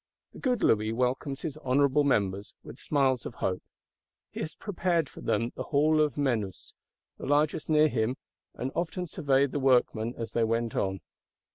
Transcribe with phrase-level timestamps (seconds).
[0.33, 3.61] The good Louis welcomes his Honourable Members, with smiles of hope.
[4.31, 6.73] He has prepared for them the Hall of Menus,
[7.19, 8.17] the largest near him;
[8.55, 11.01] and often surveyed the workmen as they went on.